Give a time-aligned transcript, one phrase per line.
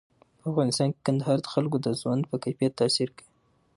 [0.39, 3.25] په افغانستان کې کندهار د خلکو د ژوند په کیفیت تاثیر کوي.